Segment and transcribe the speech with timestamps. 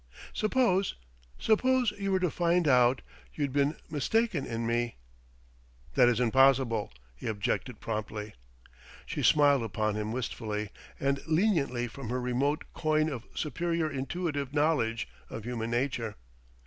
[0.33, 0.95] Suppose...
[1.37, 3.03] suppose you were to find out...
[3.35, 4.95] you'd been mistaken in me?"
[5.93, 8.33] "That isn't possible," he objected promptly.
[9.05, 15.07] She smiled upon him wistfully and leniently from her remote coign of superior intuitive knowledge
[15.29, 16.15] of human nature.